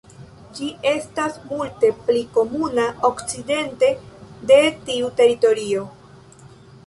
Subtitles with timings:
[0.59, 3.91] Ĝi estas multe pli komuna okcidente
[4.53, 5.85] de tiu teritorio.